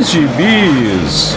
[0.00, 1.36] Bis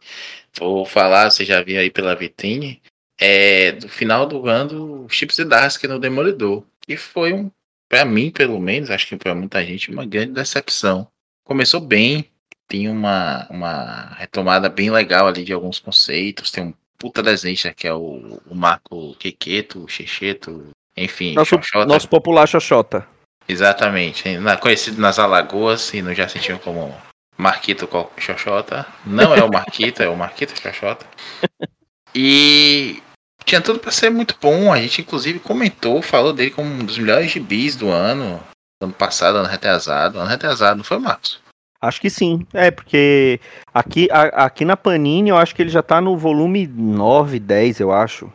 [0.55, 2.79] vou falar, você já viu aí pela vitrine,
[3.19, 6.63] é, do final do ano Chips e Darsky no Demolidor.
[6.81, 7.49] Que foi um,
[7.89, 11.07] para mim, pelo menos, acho que para muita gente, uma grande decepção.
[11.45, 12.29] Começou bem,
[12.67, 16.51] tem uma, uma retomada bem legal ali de alguns conceitos.
[16.51, 21.33] Tem um puta desenho que é o, o Marco Quequeto, o Checheto, enfim.
[21.33, 23.07] Nosso, nosso popular Xoxota.
[23.47, 24.37] Exatamente.
[24.37, 26.95] Na, conhecido nas Alagoas e não já sentiam como
[27.37, 28.87] Marquito Xoxota.
[29.05, 31.05] Não é o Marquito, é o Marquito Xoxota.
[32.15, 33.01] E
[33.45, 34.71] tinha tudo para ser muito bom.
[34.71, 38.41] A gente inclusive comentou, falou dele como um dos melhores gibis do ano.
[38.81, 40.19] Ano passado, ano retrasado.
[40.19, 41.41] Ano retrasado, não foi, Marcos?
[41.81, 42.45] Acho que sim.
[42.53, 43.39] É, porque
[43.73, 47.81] aqui, a, aqui na Panini eu acho que ele já tá no volume 9, 10,
[47.81, 48.31] eu acho.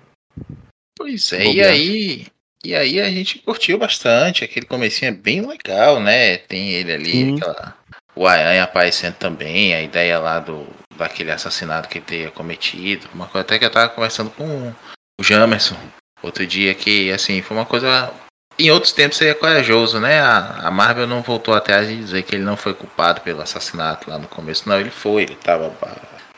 [0.96, 2.26] Pois é, e aí.
[2.64, 4.44] E aí a gente curtiu bastante.
[4.44, 6.36] Aquele comecinho é bem legal, né?
[6.38, 7.74] Tem ele ali, aquela,
[8.14, 10.66] o Aranha aparecendo também, a ideia lá do
[10.98, 13.08] daquele assassinato que ele teria cometido.
[13.14, 14.74] Uma coisa até que eu tava conversando com
[15.18, 15.76] o Jamerson
[16.22, 18.12] outro dia que, assim, foi uma coisa.
[18.58, 20.20] Em outros tempos seria corajoso, né?
[20.20, 24.10] A, a Marvel não voltou até a dizer que ele não foi culpado pelo assassinato
[24.10, 24.68] lá no começo.
[24.68, 25.72] Não, ele foi, ele tava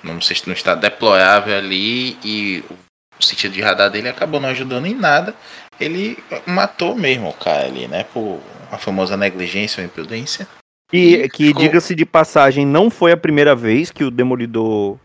[0.02, 2.62] num, num estado deplorável ali e
[3.18, 5.34] o sentido de radar dele acabou não ajudando em nada.
[5.78, 8.04] Ele matou mesmo o cara ali, né?
[8.04, 10.46] Por a famosa negligência ou imprudência.
[10.92, 11.62] E que, Ficou...
[11.62, 14.98] diga-se de passagem, não foi a primeira vez que o Demolidor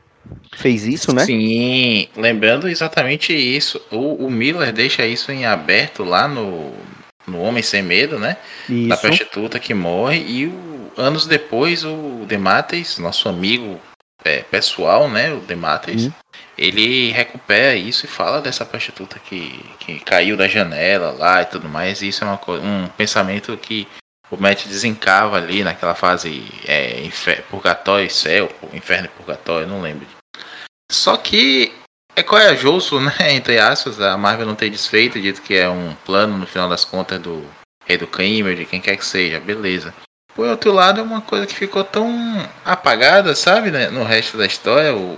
[0.56, 1.26] fez isso, né?
[1.26, 3.80] Sim, lembrando exatamente isso.
[3.92, 6.74] O, o Miller deixa isso em aberto lá no,
[7.28, 8.38] no Homem Sem Medo, né?
[8.70, 8.90] Isso.
[8.90, 10.24] Da prostituta que morre.
[10.28, 13.80] E o, anos depois, o Demates, nosso amigo
[14.24, 15.34] é, pessoal, né?
[15.34, 16.10] O Demates,
[16.58, 21.70] ele recupera isso e fala dessa prostituta que, que caiu da janela lá e tudo
[21.70, 22.02] mais.
[22.02, 23.88] E isso é uma, um pensamento que
[24.32, 27.08] o Matt desencava ali naquela fase é,
[27.50, 30.08] purgatório e céu, inferno e purgatório, não lembro.
[30.92, 31.74] Só que
[32.16, 33.14] é corajoso, né?
[33.34, 36.86] Entre aspas, a Marvel não ter desfeito, dito que é um plano no final das
[36.86, 37.46] contas do
[37.86, 39.94] rei do crime, de quem quer que seja, beleza.
[40.34, 42.10] Por outro lado, é uma coisa que ficou tão
[42.66, 43.90] apagada, sabe, né?
[43.90, 44.94] no resto da história.
[44.94, 45.18] O,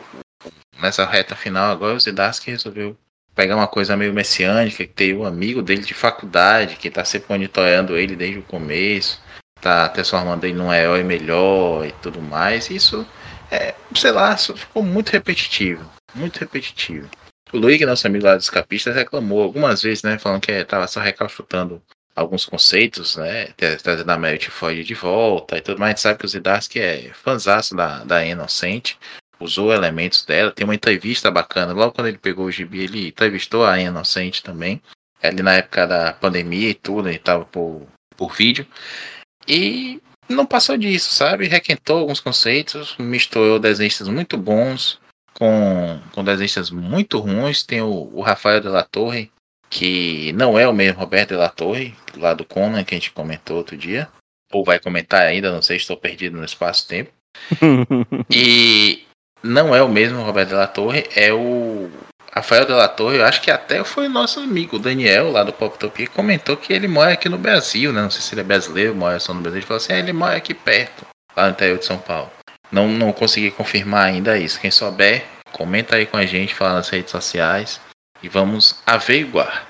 [0.80, 2.96] nessa reta final agora, o Zidarsky resolveu
[3.38, 7.28] pegar uma coisa meio messiânica, que tem um amigo dele de faculdade, que tá sempre
[7.30, 9.22] monitorando ele desde o começo,
[9.62, 12.72] tá transformando ele num herói melhor e tudo mais.
[12.72, 13.08] Isso,
[13.52, 15.88] é, sei lá, ficou muito repetitivo.
[16.16, 17.08] Muito repetitivo.
[17.54, 20.18] O Luigi, nosso amigo lá dos capistas, reclamou algumas vezes, né?
[20.18, 21.80] Falando que tava só recalchutando
[22.16, 23.50] alguns conceitos, né?
[23.84, 25.90] Trazendo a Merit Ford de volta e tudo mais.
[25.90, 28.98] A gente sabe que o Zidarsky é fãzaço da, da Inocente
[29.40, 30.52] usou elementos dela.
[30.52, 31.74] Tem uma entrevista bacana.
[31.74, 34.82] Logo quando ele pegou o gibi, ele entrevistou a Inocente também.
[35.22, 38.66] ali na época da pandemia e tudo, ele tava por, por vídeo.
[39.48, 41.48] E não passou disso, sabe?
[41.48, 45.00] Requentou alguns conceitos, misturou desenhos muito bons
[45.34, 47.64] com, com desenhos muito ruins.
[47.64, 49.32] Tem o, o Rafael de la Torre,
[49.70, 53.12] que não é o mesmo Roberto de la Torre, lá do Conan, que a gente
[53.12, 54.10] comentou outro dia.
[54.52, 57.12] Ou vai comentar ainda, não sei, estou perdido no espaço-tempo.
[58.32, 59.07] e
[59.42, 61.90] não é o mesmo Roberto de la Torre, é o
[62.34, 65.78] Rafael de la Torre, eu acho que até foi nosso amigo Daniel lá do Pop
[65.78, 68.02] Topia que comentou que ele mora aqui no Brasil, né?
[68.02, 69.60] Não sei se ele é brasileiro, mora só no Brasil.
[69.60, 71.06] Ele falou assim: ah, ele mora aqui perto,
[71.36, 72.32] lá no interior de São Paulo.
[72.72, 74.60] Não, não consegui confirmar ainda isso.
[74.60, 77.80] Quem souber, comenta aí com a gente, fala nas redes sociais
[78.22, 79.66] e vamos averiguar.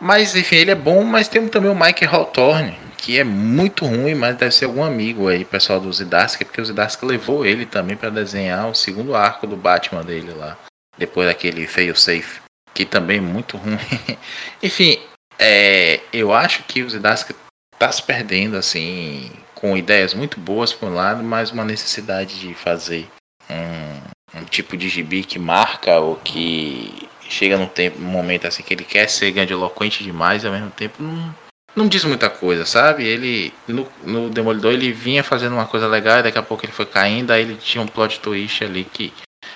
[0.00, 4.14] Mas enfim, ele é bom, mas tem também o Mike Hawthorne, que é muito ruim,
[4.14, 7.96] mas deve ser algum amigo aí, pessoal do Zidask, porque o Zidask levou ele também
[7.96, 10.56] para desenhar o segundo arco do Batman dele lá,
[10.98, 12.40] depois daquele Fail Safe,
[12.74, 13.78] que também é muito ruim.
[14.62, 14.98] enfim,
[15.38, 17.30] é, eu acho que o Zidask
[17.78, 22.54] tá se perdendo assim, com ideias muito boas por um lado, mas uma necessidade de
[22.54, 23.06] fazer
[23.50, 28.62] um, um tipo de gibi que marca ou que chega num tempo, num momento assim
[28.62, 31.34] que ele quer ser grandiloquente demais e ao mesmo tempo não,
[31.76, 33.04] não diz muita coisa, sabe?
[33.04, 36.72] Ele no, no Demolidor ele vinha fazendo uma coisa legal e daqui a pouco ele
[36.72, 39.12] foi caindo, aí ele tinha um plot twist ali que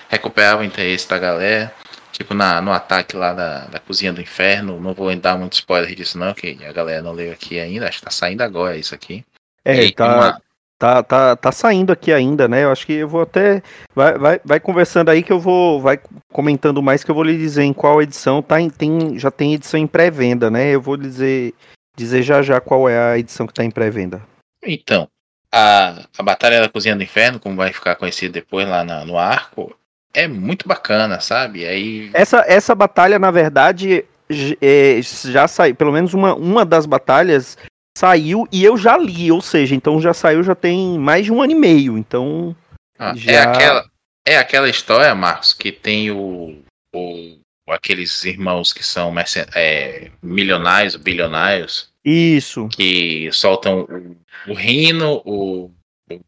[0.09, 1.75] recuperava o interesse da galera.
[2.13, 4.79] Tipo na, no ataque lá da, da Cozinha do Inferno.
[4.79, 7.89] Não vou dar muito spoiler disso, não, que a galera não leu aqui ainda.
[7.89, 9.25] Acho que tá saindo agora isso aqui.
[9.65, 10.15] É, e, tá.
[10.15, 10.43] Uma,
[10.81, 12.65] Tá, tá, tá saindo aqui ainda, né?
[12.65, 13.63] Eu acho que eu vou até.
[13.95, 15.79] Vai, vai, vai conversando aí que eu vou.
[15.79, 16.01] Vai
[16.33, 18.41] comentando mais que eu vou lhe dizer em qual edição.
[18.41, 20.71] Tá em, tem, já tem edição em pré-venda, né?
[20.71, 21.53] Eu vou dizer,
[22.01, 24.23] dizer já já qual é a edição que tá em pré-venda.
[24.65, 25.09] Então,
[25.53, 29.19] a, a Batalha da Cozinha do Inferno, como vai ficar conhecido depois lá na, no
[29.19, 29.77] arco,
[30.15, 31.67] é muito bacana, sabe?
[31.67, 32.11] Aí...
[32.13, 34.05] Essa, essa batalha, na verdade,
[34.61, 35.75] é, já saiu.
[35.75, 37.57] Pelo menos uma, uma das batalhas
[37.97, 41.43] saiu e eu já li, ou seja, então já saiu já tem mais de um
[41.43, 42.57] ano e meio, então
[42.99, 43.33] ah, já...
[43.33, 43.91] é aquela
[44.27, 46.63] é aquela história, Marcos, que tem o,
[46.95, 47.37] o
[47.69, 49.13] aqueles irmãos que são
[49.55, 51.90] é, milionários, bilionários.
[52.05, 52.69] Isso.
[52.69, 53.87] Que soltam
[54.47, 55.71] o, o Rino, o,
[56.11, 56.21] o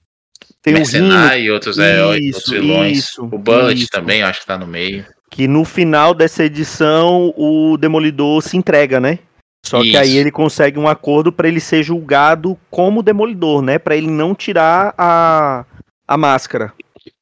[0.62, 2.98] tem Mercenário o e outros heróis, outros vilões.
[2.98, 3.90] Isso, o Bullet isso.
[3.90, 5.06] também, acho que tá no meio.
[5.30, 9.18] Que no final dessa edição o Demolidor se entrega, né?
[9.64, 9.92] Só Isso.
[9.92, 13.78] que aí ele consegue um acordo para ele ser julgado como demolidor, né?
[13.78, 15.64] Para ele não tirar a,
[16.06, 16.72] a máscara.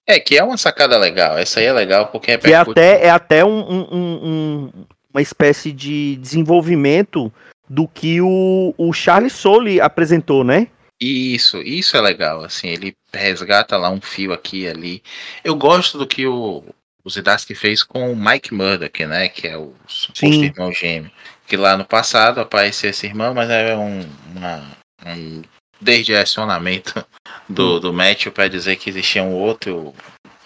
[0.06, 1.37] É, que é uma sacada legal.
[1.37, 4.70] Essa aí é legal porque é até é até um, um, um,
[5.12, 7.32] uma espécie de desenvolvimento
[7.70, 10.67] do que o, o Charles Soule apresentou, né?
[11.00, 12.43] Isso, isso é legal.
[12.43, 15.02] Assim, ele resgata lá um fio aqui e ali.
[15.44, 16.64] Eu gosto do que o,
[17.05, 19.28] o Zidarsky fez com o Mike Murdock, né?
[19.28, 20.44] Que é o suposto Sim.
[20.44, 21.11] irmão gêmeo
[21.50, 24.70] que lá no passado apareceu esse irmão, mas era um, uma,
[25.05, 25.43] um
[25.81, 27.05] desdirecionamento
[27.49, 29.93] do, do Matthew para dizer que existia um outro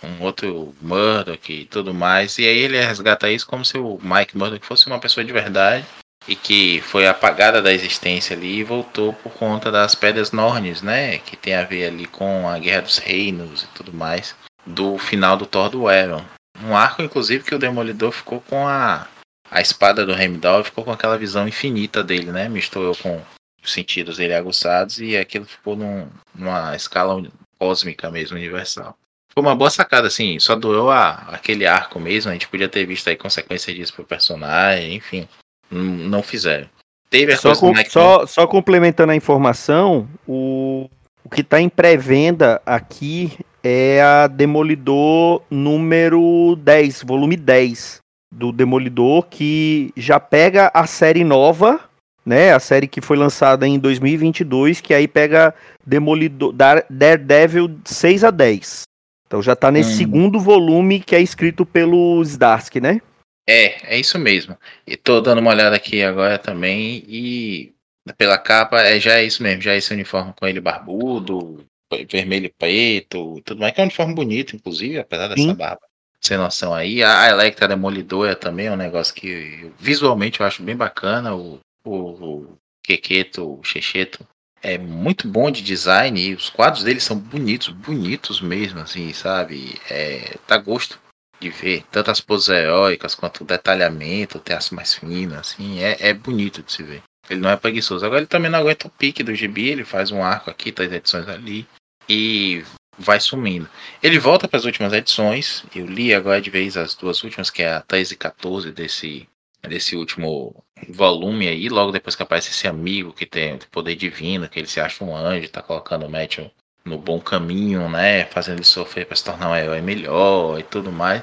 [0.02, 2.38] um outro Murdoch e tudo mais.
[2.38, 5.84] E aí ele resgata isso como se o Mike Murdoch fosse uma pessoa de verdade
[6.26, 11.18] e que foi apagada da existência ali e voltou por conta das pedras Nornes, né?
[11.18, 14.34] Que tem a ver ali com a Guerra dos Reinos e tudo mais
[14.66, 16.24] do final do Thor do Eron.
[16.62, 19.06] Um arco, inclusive, que o Demolidor ficou com a
[19.50, 22.48] a espada do Heimdall ficou com aquela visão infinita dele, né?
[22.48, 23.22] Misturou com
[23.62, 27.22] os sentidos dele aguçados e aquilo ficou num, numa escala
[27.58, 28.96] cósmica mesmo, universal.
[29.32, 32.86] Foi uma boa sacada, assim, só doeu a, aquele arco mesmo, a gente podia ter
[32.86, 35.28] visto aí consequências disso pro personagem, enfim,
[35.70, 36.66] não fizeram.
[37.10, 40.88] Teve a só, com, só, só complementando a informação, o,
[41.22, 47.98] o que está em pré-venda aqui é a Demolidor número 10, volume 10
[48.30, 51.80] do Demolidor, que já pega a série nova,
[52.26, 52.52] né?
[52.52, 55.54] A série que foi lançada em 2022, que aí pega
[55.86, 56.52] Demolidor,
[56.90, 58.82] Daredevil 6 a 10.
[59.26, 59.96] Então já tá nesse hum.
[59.96, 63.00] segundo volume que é escrito pelo Zdarsky, né?
[63.46, 64.58] É, é isso mesmo.
[64.86, 67.74] E tô dando uma olhada aqui agora também e
[68.16, 71.64] pela capa é já é isso mesmo, já é esse uniforme com ele barbudo,
[72.10, 75.54] vermelho e preto, tudo mais que é um uniforme bonito, inclusive, apesar dessa Sim.
[75.54, 75.86] barba
[76.24, 77.02] sem noção aí.
[77.02, 81.34] A Electra Demolidora também é um negócio que visualmente eu acho bem bacana.
[81.34, 84.26] O, o, o Quequeto, o Checheto,
[84.62, 89.78] é muito bom de design e os quadros dele são bonitos, bonitos mesmo, assim, sabe?
[89.90, 90.98] É, dá gosto
[91.44, 95.96] de ver tanto as poses heróicas quanto o detalhamento, o traço mais fino, assim, é,
[96.00, 97.02] é bonito de se ver.
[97.28, 98.04] Ele não é preguiçoso.
[98.04, 100.92] Agora ele também não aguenta o pique do gibi, ele faz um arco aqui, três
[100.92, 101.66] edições ali.
[102.08, 102.64] E
[102.98, 103.68] vai sumindo.
[104.02, 105.64] Ele volta para as últimas edições.
[105.74, 109.28] Eu li agora de vez as duas últimas, que é a 13 e 14 desse,
[109.62, 114.58] desse último volume aí, logo depois que aparece esse amigo que tem poder divino, que
[114.58, 116.50] ele se acha um anjo, tá colocando o Matthew
[116.86, 118.26] no bom caminho, né?
[118.26, 121.22] Fazendo ele sofrer para se tornar um herói melhor e tudo mais.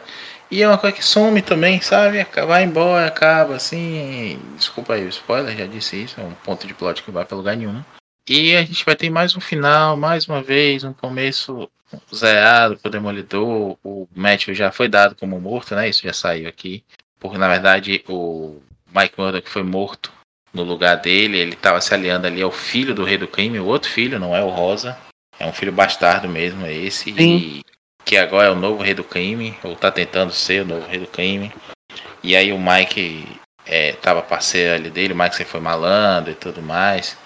[0.49, 2.25] E é uma coisa que some também, sabe?
[2.45, 4.39] Vai embora, acaba assim.
[4.57, 6.19] Desculpa aí o spoiler, já disse isso.
[6.19, 7.81] É um ponto de plot que vai para lugar nenhum.
[8.27, 11.69] E a gente vai ter mais um final, mais uma vez, um começo
[12.13, 13.77] zerado pro Demolidor.
[13.83, 15.87] O Matthew já foi dado como morto, né?
[15.87, 16.83] Isso já saiu aqui.
[17.19, 18.61] Porque na verdade o
[18.93, 20.11] Mike Murdock foi morto
[20.53, 21.37] no lugar dele.
[21.37, 24.35] Ele estava se aliando ali ao filho do rei do crime, o outro filho, não
[24.35, 24.97] é o Rosa.
[25.41, 27.11] É um filho bastardo mesmo, é esse.
[27.11, 27.37] Sim.
[27.37, 27.61] E
[28.05, 30.99] que agora é o novo rei do crime, ou tá tentando ser o novo rei
[30.99, 31.51] do crime.
[32.21, 33.27] E aí o Mike
[33.65, 37.17] é, tava parceiro ali dele, o Mike sempre foi malandro e tudo mais.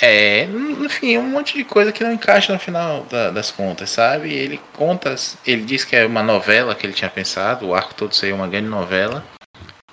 [0.00, 4.32] É, enfim, um monte de coisa que não encaixa no final da, das contas, sabe?
[4.32, 5.14] Ele conta,
[5.46, 8.48] ele diz que é uma novela que ele tinha pensado, o arco todo seria uma
[8.48, 9.24] grande novela,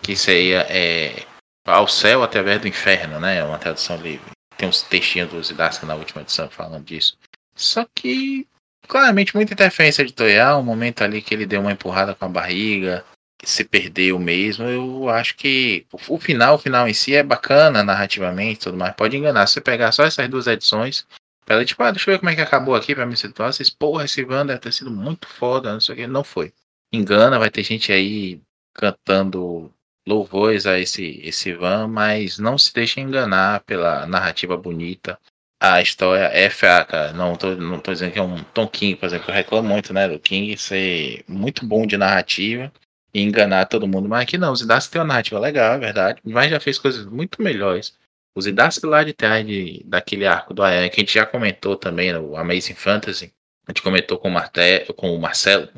[0.02, 1.24] que seria é,
[1.66, 3.38] ao céu através do inferno, né?
[3.38, 4.32] É uma tradução livre.
[4.58, 7.18] Tem uns textinhos do Zidaska na última edição falando disso.
[7.62, 8.48] Só que,
[8.88, 13.06] claramente, muita interferência editorial, um momento ali que ele deu uma empurrada com a barriga,
[13.44, 14.66] se perdeu mesmo.
[14.66, 18.96] Eu acho que o final, o final em si é bacana narrativamente tudo mais.
[18.96, 19.48] Pode enganar.
[19.48, 21.06] Se você pegar só essas duas edições,
[21.48, 23.52] ela tipo, ah, deixa eu ver como é que acabou aqui pra me situar.
[23.52, 26.08] Vocês, porra, esse Van deve ter sido muito foda, não sei o que.
[26.08, 26.54] Não foi.
[26.94, 28.42] Engana, vai ter gente aí
[28.74, 29.74] cantando
[30.08, 35.20] louvores a esse, esse Van, mas não se deixe enganar pela narrativa bonita.
[35.64, 37.14] A história é fraca.
[37.14, 39.94] Não tô, não tô dizendo que é um Tom King, por exemplo, eu reclamo muito,
[39.94, 42.74] né, do King ser muito bom de narrativa
[43.14, 46.20] e enganar todo mundo, mas aqui não, o Zidask tem uma narrativa legal, é verdade,
[46.24, 47.96] mas já fez coisas muito melhores.
[48.36, 51.76] O Zidask lá de trás de, daquele arco do Aranha, que a gente já comentou
[51.76, 53.32] também no Amazing Fantasy,
[53.68, 55.70] a gente comentou com o, Marte, com o Marcelo,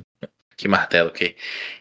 [0.56, 1.36] que martelo que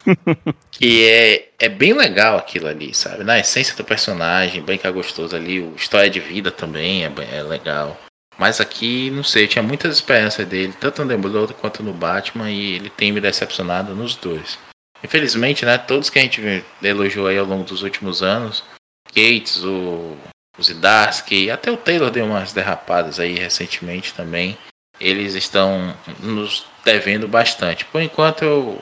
[0.70, 3.24] que é, é bem legal aquilo ali, sabe?
[3.24, 7.12] Na essência do personagem, bem que é gostoso ali, o história de vida também é,
[7.32, 7.98] é legal.
[8.38, 12.74] Mas aqui, não sei, tinha muitas esperanças dele, tanto no Demolidor quanto no Batman, e
[12.74, 14.58] ele tem me decepcionado nos dois.
[15.04, 18.64] Infelizmente, né, todos que a gente elogiou aí ao longo dos últimos anos,
[19.08, 20.16] Gates, o,
[20.56, 24.56] o Zidarsky, até o Taylor deu umas derrapadas aí recentemente também.
[25.02, 27.84] Eles estão nos devendo bastante.
[27.84, 28.80] Por enquanto eu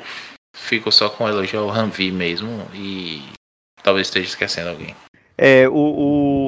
[0.54, 3.22] fico só com o elogio ao Hanvi mesmo e
[3.82, 4.94] talvez esteja esquecendo alguém.
[5.38, 5.72] É, o,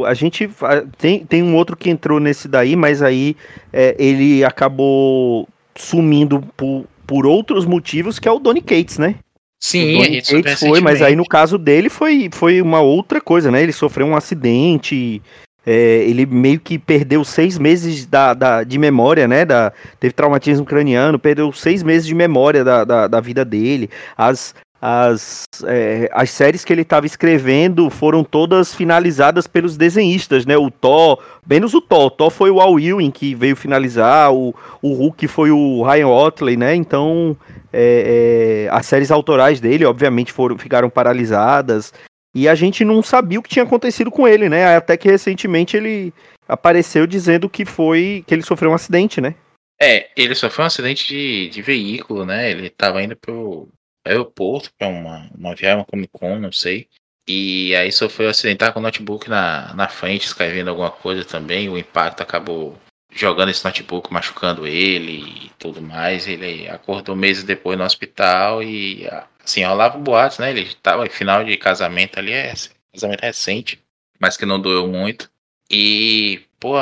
[0.00, 0.50] o, a gente
[0.99, 3.35] tem, tem um outro que entrou nesse daí, mas aí
[3.73, 9.14] é, ele acabou sumindo por, por outros motivos, que é o Donny Cates, né?
[9.59, 13.62] Sim, a gente foi, mas aí no caso dele foi, foi uma outra coisa, né?
[13.62, 15.23] Ele sofreu um acidente,
[15.66, 19.45] é, ele meio que perdeu seis meses da, da, de memória, né?
[19.45, 23.88] Da, teve traumatismo craniano, perdeu seis meses de memória da, da, da vida dele.
[24.16, 30.57] As, as, é, as séries que ele estava escrevendo foram todas finalizadas pelos desenhistas, né?
[30.57, 32.07] O Thor, menos o Thor.
[32.07, 34.52] O Thor foi o Al Ewing que veio finalizar, o,
[34.83, 36.75] o Hulk foi o Ryan Otley, né?
[36.75, 37.37] Então,
[37.73, 41.92] é, é, as séries autorais dele, obviamente, foram, ficaram paralisadas.
[42.35, 44.77] E a gente não sabia o que tinha acontecido com ele, né?
[44.77, 46.12] Até que recentemente ele
[46.49, 49.35] apareceu dizendo que foi que ele sofreu um acidente, né?
[49.81, 52.51] É, ele sofreu um acidente de, de veículo, né?
[52.51, 53.69] Ele estava indo pro,
[54.05, 56.89] aeroporto para uma, uma viagem, uma Comic Con, não sei.
[57.29, 61.69] E aí sofreu acidentar com o notebook na, na frente, escrevendo alguma coisa também.
[61.69, 62.77] O impacto acabou
[63.12, 66.27] jogando esse notebook, machucando ele e tudo mais.
[66.27, 69.07] Ele acordou meses depois no hospital e
[69.45, 70.51] assim, rolava boatos, né?
[70.51, 72.55] Ele estava em final de casamento ali, é
[72.93, 73.83] casamento recente,
[74.19, 75.31] mas que não doeu muito.
[75.71, 76.79] E, pô,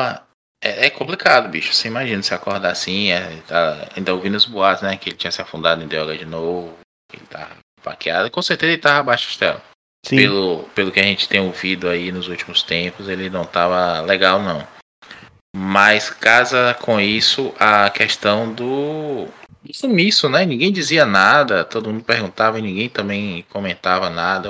[0.63, 1.73] é, é complicado, bicho.
[1.73, 4.97] Você imagina se acordar assim, é, tá, ainda ouvindo os boatos, né?
[4.97, 6.79] Que ele tinha se afundado em droga de novo,
[7.13, 7.51] ele tá
[7.83, 8.31] paqueado.
[8.31, 9.63] Com certeza ele tava abaixo do Stella.
[10.05, 10.17] Sim.
[10.17, 14.41] Pelo, pelo que a gente tem ouvido aí nos últimos tempos, ele não tava legal,
[14.41, 14.67] não.
[15.55, 19.29] Mas casa com isso a questão do
[19.75, 20.45] sumiço, né?
[20.45, 24.49] Ninguém dizia nada, todo mundo perguntava e ninguém também comentava nada.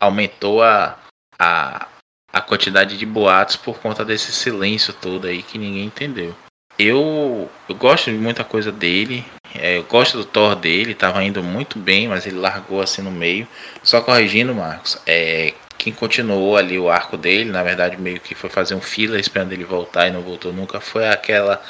[0.00, 0.98] Aumentou a,
[1.38, 1.86] a,
[2.32, 6.34] a quantidade de boatos por conta desse silêncio todo aí que ninguém entendeu.
[6.78, 9.24] Eu, eu gosto de muita coisa dele.
[9.54, 13.10] É, eu gosto do Thor dele, estava indo muito bem, mas ele largou assim no
[13.10, 13.46] meio.
[13.82, 18.48] Só corrigindo, Marcos, é, quem continuou ali o arco dele, na verdade meio que foi
[18.48, 21.60] fazer um fila esperando ele voltar e não voltou nunca, foi aquela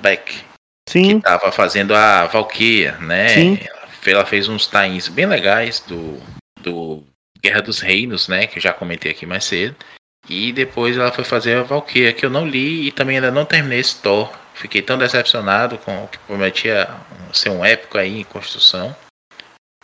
[0.00, 0.44] Beck,
[0.88, 1.20] Sim.
[1.20, 3.28] que estava fazendo a Valkyria, né?
[3.28, 3.58] Sim.
[4.06, 6.20] Ela fez uns times bem legais do,
[6.60, 7.02] do
[7.42, 8.46] Guerra dos Reinos, né?
[8.46, 9.74] Que eu já comentei aqui mais cedo.
[10.28, 13.44] E depois ela foi fazer a Valkyria, que eu não li e também ainda não
[13.44, 14.32] terminei esse Thor.
[14.54, 16.88] Fiquei tão decepcionado com o que prometia
[17.32, 18.94] ser um épico aí em construção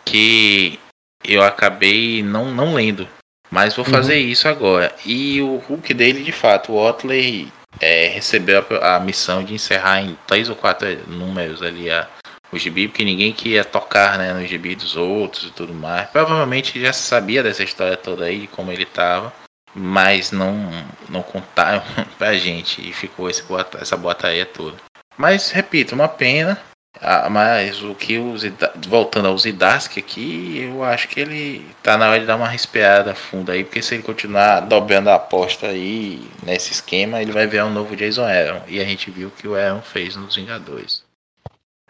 [0.05, 0.79] que
[1.23, 3.07] eu acabei não, não lendo.
[3.49, 4.29] Mas vou fazer uhum.
[4.29, 4.93] isso agora.
[5.05, 10.01] E o Hulk dele, de fato, o Otley é, recebeu a, a, missão de encerrar
[10.01, 12.07] em três ou quatro números ali a,
[12.51, 16.09] o gibi, porque ninguém queria tocar né, no gibi dos outros e tudo mais.
[16.09, 19.33] Provavelmente já sabia dessa história toda aí, de como ele tava,
[19.75, 20.69] mas não,
[21.09, 21.83] não contaram
[22.17, 23.43] pra gente e ficou esse,
[23.79, 24.77] essa boataria toda.
[25.17, 26.59] Mas, repito, uma pena.
[27.01, 28.43] Ah, mas o que os
[28.87, 33.15] voltando ao Zidask aqui, eu acho que ele tá na hora de dar uma respirada
[33.15, 37.63] funda aí, porque se ele continuar dobrando a aposta aí nesse esquema, ele vai ver
[37.63, 38.61] um novo Jason Aaron.
[38.67, 41.03] E a gente viu o que o Aaron fez nos Vingadores.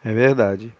[0.03, 0.73] É verdade.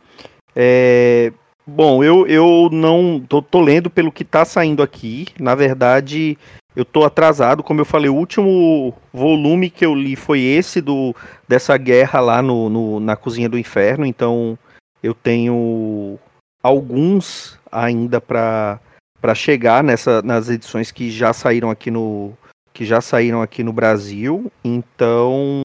[0.56, 1.32] É,
[1.66, 5.28] bom, eu, eu não tô, tô lendo pelo que tá saindo aqui.
[5.40, 6.38] Na verdade,
[6.76, 11.16] eu tô atrasado, como eu falei, o último volume que eu li foi esse do
[11.48, 14.58] dessa guerra lá no, no na cozinha do inferno, então
[15.02, 16.18] eu tenho
[16.62, 18.80] alguns ainda para
[19.22, 22.34] para chegar nessa nas edições que já saíram aqui no
[22.74, 24.52] que já saíram aqui no Brasil.
[24.64, 25.62] Então,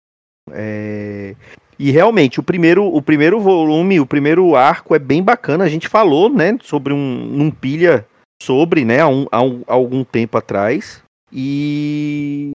[0.52, 1.34] é,
[1.78, 5.64] e realmente, o primeiro, o primeiro volume, o primeiro arco é bem bacana.
[5.64, 8.06] A gente falou, né, sobre um, um pilha
[8.42, 11.02] sobre, né, há, um, há, um, há algum tempo atrás.
[11.32, 12.50] E,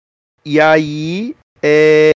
[0.45, 2.11] e aí é,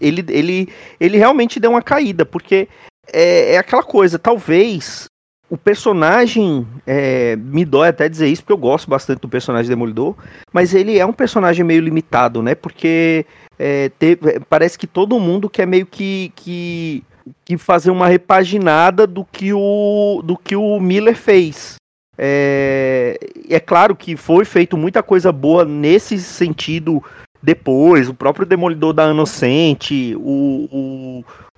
[0.00, 0.68] ele, ele,
[1.00, 2.68] ele realmente deu uma caída, porque
[3.12, 5.06] é, é aquela coisa, talvez
[5.52, 10.16] o personagem é, me dói até dizer isso, porque eu gosto bastante do personagem Demolidor,
[10.50, 12.54] mas ele é um personagem meio limitado, né?
[12.54, 13.26] Porque
[13.58, 17.04] é, te, parece que todo mundo quer meio que, que,
[17.44, 21.76] que fazer uma repaginada do que o, do que o Miller fez.
[22.18, 27.02] É, é claro que foi feito muita coisa boa nesse sentido
[27.42, 30.68] depois, o próprio Demolidor da Inocente, o,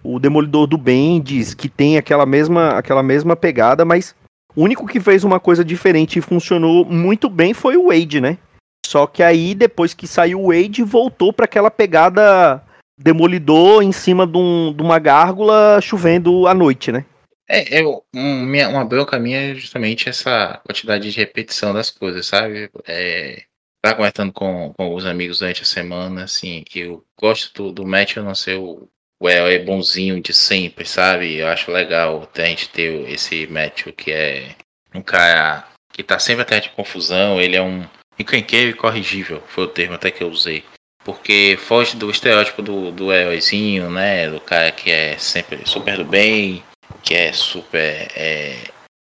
[0.02, 4.14] o, o Demolidor do Bendis, que tem aquela mesma, aquela mesma pegada, mas
[4.56, 8.38] o único que fez uma coisa diferente e funcionou muito bem foi o Wade, né?
[8.86, 12.62] Só que aí, depois que saiu o Wade, voltou para aquela pegada
[12.98, 17.04] Demolidor em cima de, um, de uma gárgula chovendo à noite, né?
[17.48, 22.26] É, eu, um, minha, uma bronca minha é justamente essa quantidade de repetição das coisas,
[22.26, 22.70] sabe?
[22.86, 23.44] É,
[23.82, 28.16] tá conversando com, com os amigos durante a semana, assim, eu gosto do, do match,
[28.16, 28.88] eu não sei o,
[29.20, 31.34] o é bonzinho de sempre, sabe?
[31.36, 34.54] Eu acho legal a gente ter esse match que é
[34.94, 37.86] um cara que tá sempre até de confusão, ele é um
[38.18, 40.64] incanqueiro e corrigível, foi o termo até que eu usei.
[41.04, 44.30] Porque foge do estereótipo do, do heróizinho, né?
[44.30, 46.64] Do cara que é sempre super do bem,
[47.04, 48.08] que é super.
[48.16, 48.56] É,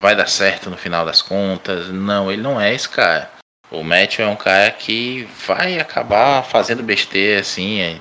[0.03, 1.89] vai dar certo no final das contas.
[1.89, 3.31] Não, ele não é esse cara.
[3.71, 7.81] O Matthew é um cara que vai acabar fazendo besteira, assim.
[7.81, 8.01] É,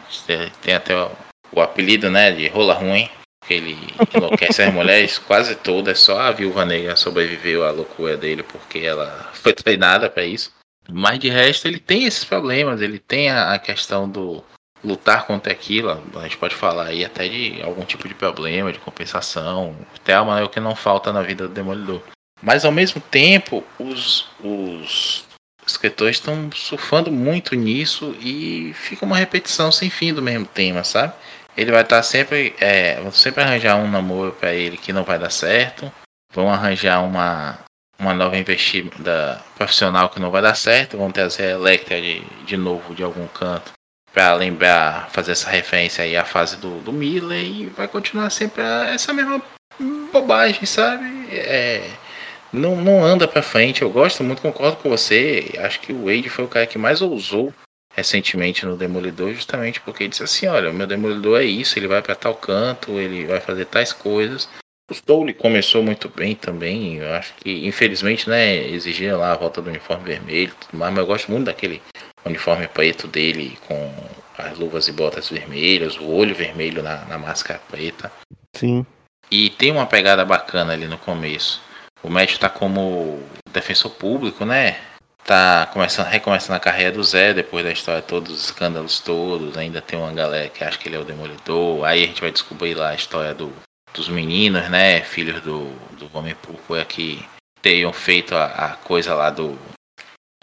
[0.62, 1.12] tem até o,
[1.52, 3.10] o, apelido, né, de rola ruim.
[3.46, 3.78] Que ele
[4.14, 6.00] enlouquece as mulheres quase todas.
[6.00, 10.54] Só a viúva negra sobreviveu à loucura dele porque ela foi treinada para isso.
[10.90, 12.82] Mas de resto, ele tem esses problemas.
[12.82, 14.44] Ele tem a, a questão do,
[14.84, 18.80] lutar contra aquilo, a gente pode falar aí até de algum tipo de problema, de
[18.80, 22.02] compensação, até é o que não falta na vida do Demolidor.
[22.42, 25.26] Mas ao mesmo tempo, os, os
[25.66, 31.14] escritores estão surfando muito nisso e fica uma repetição sem fim do mesmo tema, sabe?
[31.56, 35.20] Ele vai estar sempre, é, vão sempre arranjar um namoro para ele que não vai
[35.20, 35.92] dar certo,
[36.34, 37.60] vão arranjar uma
[38.00, 42.58] uma nova investida profissional que não vai dar certo, vão trazer a Electra de, de
[42.58, 43.72] novo de algum canto
[44.14, 48.62] para lembrar, fazer essa referência aí à fase do, do Miller e vai continuar sempre
[48.62, 49.42] essa mesma
[50.12, 51.06] bobagem, sabe?
[51.32, 51.90] É,
[52.52, 53.82] não, não anda para frente.
[53.82, 55.54] Eu gosto muito, concordo com você.
[55.60, 57.54] Acho que o Wade foi o cara que mais ousou
[57.94, 61.88] recentemente no Demolidor, justamente porque ele disse assim: olha, o meu Demolidor é isso, ele
[61.88, 64.50] vai para tal canto, ele vai fazer tais coisas.
[64.90, 66.98] O Stole começou muito bem também.
[66.98, 71.00] Eu acho que, infelizmente, né, exigia lá a volta do uniforme vermelho tudo mais, mas
[71.00, 71.82] eu gosto muito daquele
[72.26, 73.94] uniforme preto dele com
[74.38, 78.12] as luvas e botas vermelhas, o olho vermelho na, na máscara preta.
[78.56, 78.86] Sim.
[79.30, 81.62] E tem uma pegada bacana ali no começo.
[82.04, 84.78] O Matt tá como defensor público, né?
[85.24, 89.56] Tá começando, recomeçando a carreira do Zé depois da história todos os escândalos todos.
[89.56, 91.86] Ainda tem uma galera que acha que ele é o demolidor.
[91.86, 93.54] Aí a gente vai descobrir lá a história do,
[93.94, 95.02] dos meninos, né?
[95.02, 95.66] Filhos do,
[95.98, 97.24] do Homem Púrpura que
[97.62, 99.58] tenham feito a, a coisa lá do.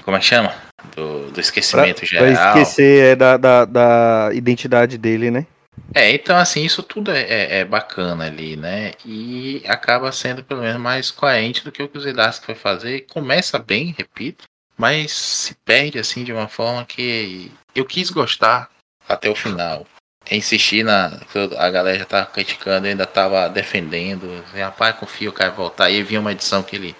[0.02, 0.54] Como é que chama?
[0.94, 2.32] do, do esquecimento pra, geral.
[2.32, 5.46] Pra esquecer é, da, da, da, identidade dele, né?
[5.94, 8.92] É, então assim, isso tudo é, é, é, bacana ali, né?
[9.04, 13.06] E acaba sendo pelo menos mais coerente do que o que o Zidarsky foi fazer.
[13.11, 14.44] Começa bem, repito,
[14.76, 18.68] mas se perde assim de uma forma que eu quis gostar
[19.08, 19.87] até o final.
[20.30, 21.20] Insistir na.
[21.56, 24.44] A galera já tava criticando, ainda tava defendendo.
[24.54, 25.88] Rapaz, confio, o cara voltar.
[25.88, 26.94] E vinha uma edição que ele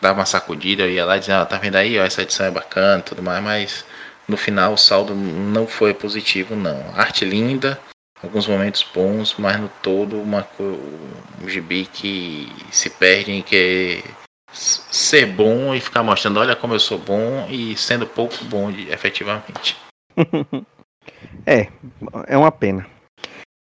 [0.00, 2.50] dava uma sacudida, eu ia lá dizendo, ah, tá vendo aí, ó, essa edição é
[2.50, 3.84] bacana tudo mais, mas
[4.26, 6.92] no final o saldo não foi positivo não.
[6.94, 7.80] Arte linda,
[8.22, 14.04] alguns momentos bons, mas no todo uma, um gibi que se perde em que
[14.52, 18.90] ser bom e ficar mostrando, olha como eu sou bom e sendo pouco bom de,
[18.90, 19.76] efetivamente.
[21.46, 21.68] é,
[22.26, 22.86] é uma pena.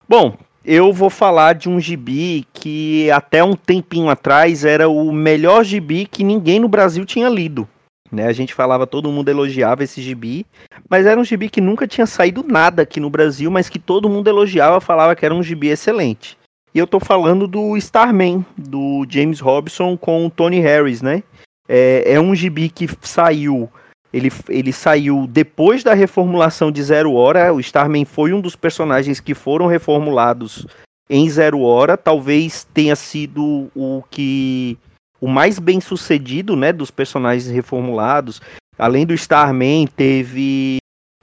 [0.09, 5.63] Bom, eu vou falar de um gibi que até um tempinho atrás era o melhor
[5.65, 7.69] gibi que ninguém no Brasil tinha lido.
[8.11, 8.27] Né?
[8.27, 10.47] A gente falava, todo mundo elogiava esse gibi,
[10.89, 14.09] mas era um gibi que nunca tinha saído nada aqui no Brasil, mas que todo
[14.09, 16.39] mundo elogiava, falava que era um gibi excelente.
[16.75, 21.23] E eu tô falando do Starman, do James Robson com o Tony Harris, né?
[21.69, 23.71] É, é um gibi que saiu.
[24.15, 27.53] Ele, ele saiu depois da reformulação de Zero Hora.
[27.53, 30.69] O Starman foi um dos personagens que foram reformulados
[31.11, 31.97] em Zero Hora.
[31.97, 34.79] Talvez tenha sido o que
[35.21, 38.41] o mais bem sucedido, né, dos personagens reformulados.
[38.79, 40.77] Além do Starman, teve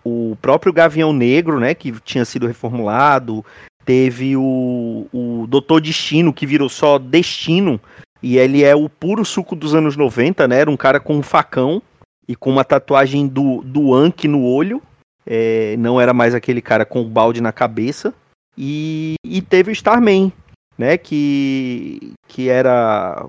[0.04, 3.46] o próprio Gavião Negro, né, que tinha sido reformulado.
[3.86, 7.80] Teve o, o Doutor Destino, que virou só Destino.
[8.22, 10.60] E ele é o puro suco dos anos 90, né?
[10.60, 11.82] Era um cara com um facão
[12.32, 14.82] e com uma tatuagem do, do Anki no olho.
[15.28, 18.14] É, não era mais aquele cara com o balde na cabeça.
[18.58, 20.32] E, e teve o Starman,
[20.78, 20.98] né?
[20.98, 23.26] Que, que era.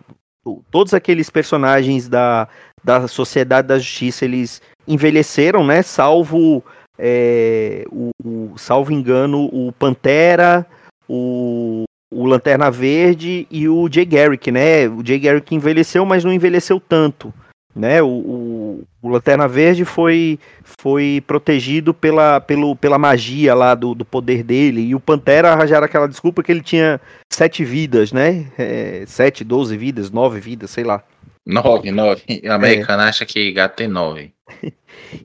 [0.71, 2.47] Todos aqueles personagens da,
[2.83, 5.83] da Sociedade da Justiça, eles envelheceram, né?
[5.83, 6.65] Salvo
[6.97, 10.65] é, o, o, salvo engano, o Pantera,
[11.09, 14.89] o, o Lanterna Verde e o Jay Garrick, né?
[14.89, 17.35] O Jay Garrick envelheceu, mas não envelheceu tanto.
[17.75, 18.62] Né, o, o,
[19.03, 24.81] o, Lanterna Verde foi, foi protegido pela, pelo, pela magia lá do, do poder dele.
[24.83, 27.01] E o Pantera arranjaram aquela desculpa que ele tinha
[27.33, 28.47] sete vidas, né?
[28.59, 31.03] É, sete, doze vidas, nove vidas, sei lá.
[31.47, 32.23] Nove, nove.
[32.47, 33.09] A americana é.
[33.09, 34.33] acha que gato tem nove.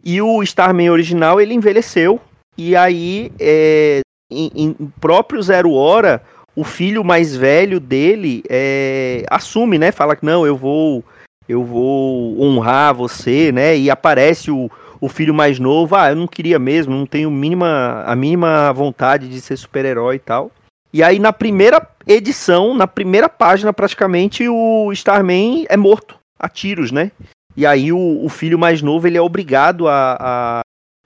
[0.04, 2.20] e o Starman original, ele envelheceu.
[2.58, 6.24] E aí, é, em, em, próprio Zero Hora,
[6.56, 9.92] o filho mais velho dele é, assume, né?
[9.92, 11.04] Fala que não, eu vou
[11.48, 13.78] eu vou honrar você, né?
[13.78, 18.04] E aparece o, o filho mais novo, ah, eu não queria mesmo, não tenho mínima,
[18.06, 20.52] a mínima vontade de ser super-herói e tal.
[20.94, 26.92] E aí na primeira edição, na primeira página praticamente, o Starman é morto a tiros,
[26.92, 27.12] né?
[27.56, 30.60] E aí o, o filho mais novo ele é obrigado a, a,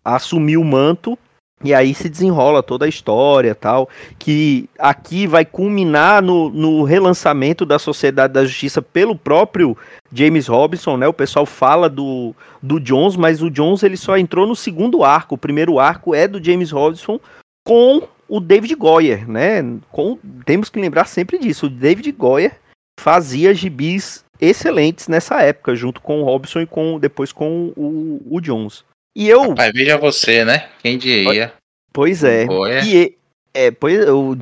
[0.03, 1.17] a, assumir o manto
[1.63, 7.65] e aí se desenrola toda a história tal, que aqui vai culminar no, no relançamento
[7.65, 9.77] da Sociedade da Justiça pelo próprio
[10.11, 11.07] James Robinson, né?
[11.07, 15.35] O pessoal fala do, do Jones, mas o Jones ele só entrou no segundo arco.
[15.35, 17.19] O primeiro arco é do James Robinson
[17.63, 19.61] com o David Goyer, né?
[19.91, 21.67] Com, temos que lembrar sempre disso.
[21.67, 22.59] O David Goyer
[22.99, 28.41] fazia gibis excelentes nessa época, junto com o Robson e com depois com o, o
[28.41, 28.83] Jones.
[29.15, 29.49] E eu.
[29.49, 30.69] Rapaz, veja você, né?
[30.81, 31.53] Quem diria?
[31.93, 32.45] Pois é.
[32.85, 33.15] E
[33.53, 34.35] é, pois, o, o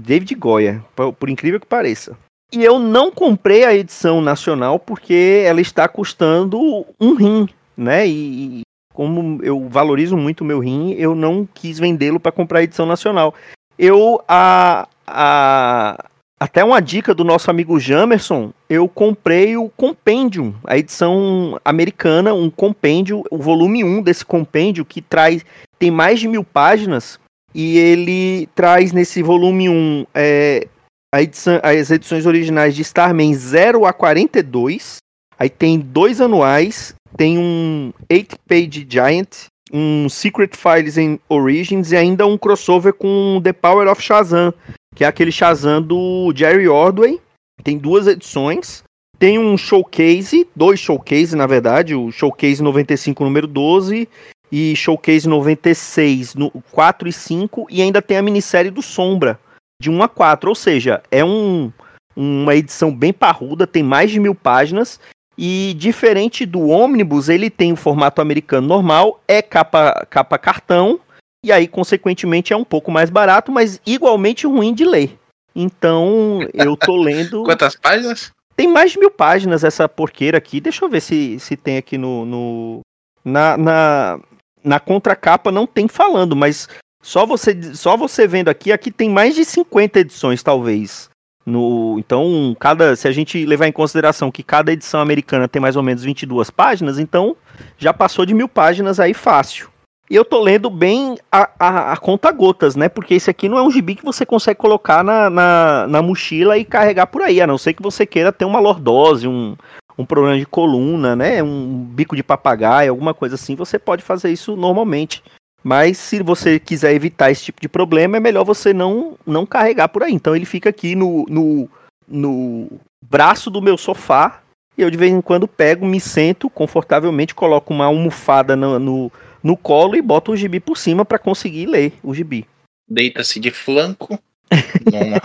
[0.00, 2.16] David Goya, por, por incrível que pareça.
[2.52, 8.06] E eu não comprei a edição nacional porque ela está custando um rim, né?
[8.06, 8.62] E,
[8.94, 12.86] como eu valorizo muito o meu rim, eu não quis vendê-lo para comprar a edição
[12.86, 13.34] nacional.
[13.78, 16.04] Eu a, a
[16.38, 22.50] até uma dica do nosso amigo Jamerson, eu comprei o Compendium, a edição americana, um
[22.50, 25.44] compêndio, o volume 1 desse compêndio, que traz,
[25.78, 27.18] tem mais de mil páginas,
[27.54, 30.68] e ele traz nesse volume 1 é,
[31.14, 34.98] edição, as edições originais de Starman 0 a 42,
[35.38, 42.26] aí tem dois anuais, tem um 8-page Giant, um Secret Files in Origins e ainda
[42.26, 44.52] um crossover com The Power of Shazam,
[44.96, 47.20] que é aquele Shazam do Jerry Ordway.
[47.62, 48.82] Tem duas edições.
[49.18, 54.08] Tem um showcase, dois showcase na verdade, o showcase 95 número 12
[54.52, 59.38] e showcase 96 no 4 e 5 e ainda tem a minissérie do Sombra
[59.80, 61.72] de 1 a 4, ou seja, é um,
[62.14, 65.00] uma edição bem parruda, tem mais de mil páginas
[65.36, 71.00] e diferente do ônibus, ele tem o formato americano normal, é capa, capa cartão
[71.46, 75.16] e aí, consequentemente, é um pouco mais barato, mas igualmente ruim de ler.
[75.54, 77.44] Então, eu tô lendo.
[77.44, 78.32] Quantas páginas?
[78.56, 80.60] Tem mais de mil páginas essa porqueira aqui.
[80.60, 82.26] Deixa eu ver se, se tem aqui no.
[82.26, 82.80] no...
[83.24, 84.20] Na, na,
[84.62, 86.68] na contracapa não tem falando, mas
[87.00, 91.08] só você, só você vendo aqui, aqui tem mais de 50 edições, talvez.
[91.44, 95.76] No, então, cada, se a gente levar em consideração que cada edição americana tem mais
[95.76, 97.36] ou menos 22 páginas, então
[97.78, 99.70] já passou de mil páginas aí fácil.
[100.08, 102.88] E eu tô lendo bem a, a, a, conta gotas, né?
[102.88, 106.56] Porque esse aqui não é um gibi que você consegue colocar na, na, na, mochila
[106.56, 109.56] e carregar por aí, a não ser que você queira ter uma lordose, um,
[109.98, 111.42] um problema de coluna, né?
[111.42, 115.24] Um bico de papagaio, alguma coisa assim, você pode fazer isso normalmente.
[115.62, 119.88] Mas se você quiser evitar esse tipo de problema, é melhor você não, não carregar
[119.88, 120.12] por aí.
[120.12, 121.68] Então ele fica aqui no, no,
[122.06, 122.68] no
[123.02, 124.40] braço do meu sofá.
[124.78, 129.12] E eu de vez em quando pego, me sento confortavelmente, coloco uma almofada no, no,
[129.42, 132.46] no colo e boto o gibi por cima para conseguir ler o gibi.
[132.88, 134.18] Deita-se de flanco,
[134.84, 135.20] numa,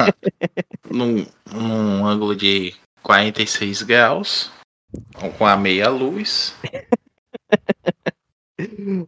[0.90, 4.52] num, num ângulo de 46 graus
[5.38, 6.56] com a meia luz.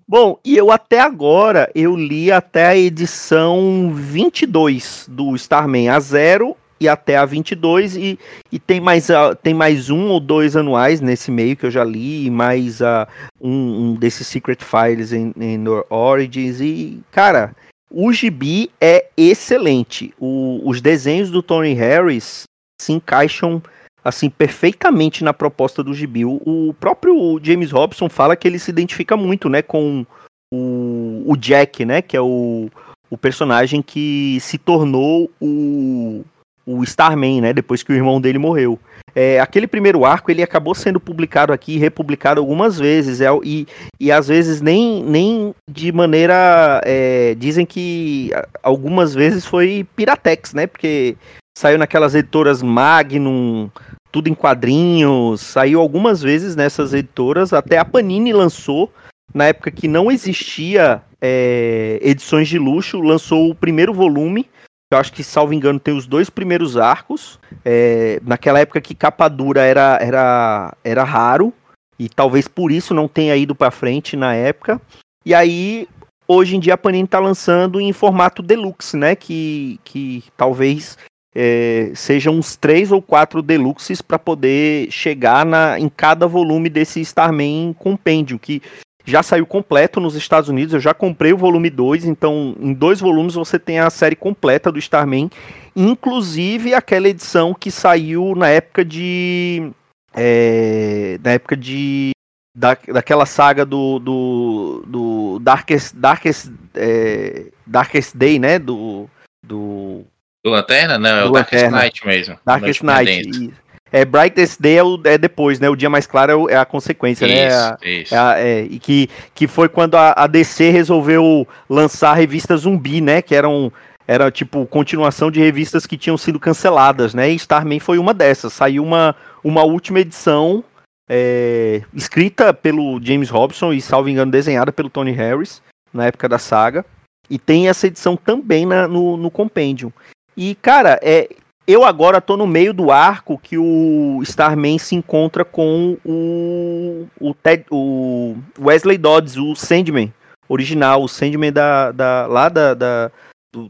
[0.07, 6.57] Bom, e eu até agora eu li até a edição 22 do Starman a zero
[6.83, 8.19] e até a 22 e,
[8.51, 9.07] e tem mais
[9.41, 13.07] tem mais um ou dois anuais nesse meio que eu já li, mais uh,
[13.41, 17.55] um, um desses Secret Files em, em Origins e cara,
[17.89, 20.13] o gibi é excelente.
[20.19, 22.43] O, os desenhos do Tony Harris
[22.81, 23.61] se encaixam
[24.03, 26.25] assim perfeitamente na proposta do gibi.
[26.25, 30.05] O, o próprio James Robson fala que ele se identifica muito, né, com
[30.53, 32.69] o, o Jack, né, que é o,
[33.09, 36.25] o personagem que se tornou o,
[36.65, 38.79] o Starman, né, depois que o irmão dele morreu.
[39.15, 43.67] É, aquele primeiro arco ele acabou sendo publicado aqui, republicado algumas vezes, é, e,
[43.99, 46.81] e às vezes nem, nem de maneira.
[46.83, 48.31] É, dizem que
[48.63, 50.65] algumas vezes foi Piratex, né?
[50.65, 51.15] Porque
[51.55, 53.69] saiu naquelas editoras Magnum,
[54.11, 58.91] tudo em quadrinhos, saiu algumas vezes nessas editoras, até a Panini lançou,
[59.33, 64.47] na época que não existia é, edições de luxo, lançou o primeiro volume,
[64.93, 69.27] eu acho que, salvo engano, tem os dois primeiros arcos, é, naquela época que capa
[69.27, 71.53] dura era, era, era raro,
[71.99, 74.81] e talvez por isso não tenha ido para frente na época,
[75.25, 75.87] e aí
[76.27, 79.15] hoje em dia a Panini está lançando em formato deluxe, né?
[79.15, 80.97] Que, que talvez
[81.35, 86.99] é, sejam uns três ou quatro deluxes para poder chegar na, em cada volume desse
[87.01, 88.61] Starman Compêndio, que
[89.05, 90.73] já saiu completo nos Estados Unidos.
[90.73, 94.71] Eu já comprei o volume 2, então em dois volumes você tem a série completa
[94.71, 95.29] do Starman,
[95.75, 99.71] inclusive aquela edição que saiu na época de.
[100.13, 102.11] É, na época de.
[102.55, 108.59] Da, daquela saga do, do, do Darkest, Darkest, é, Darkest Day, né?
[108.59, 109.09] Do,
[109.43, 110.05] do
[110.43, 110.99] do Lanterna?
[110.99, 112.39] Não, é o Darkest Night mesmo.
[112.45, 113.53] Darkest Night.
[113.93, 115.69] É, Brightest Day é, o, é, depois, né?
[115.69, 117.47] O dia mais claro é, é a consequência, né?
[117.47, 117.77] isso, né?
[117.83, 118.15] Isso.
[118.15, 123.01] É, é, e que, que foi quando a, a, DC resolveu lançar a revista Zumbi,
[123.01, 123.21] né?
[123.21, 123.71] Que eram
[124.07, 127.29] era tipo continuação de revistas que tinham sido canceladas, né?
[127.29, 128.51] E Starman foi uma dessas.
[128.51, 130.63] Saiu uma, uma última edição
[131.07, 135.61] é, escrita pelo James Robson e, salvo engano, desenhada pelo Tony Harris
[135.93, 136.83] na época da saga.
[137.29, 139.91] E tem essa edição também na, no, no Compendium.
[140.35, 141.29] E, cara, é,
[141.65, 147.33] eu agora tô no meio do arco que o Starman se encontra com o, o,
[147.33, 150.13] Ted, o Wesley Dodds, o Sandman
[150.47, 153.11] original, o Sandman da, da, lá da, da,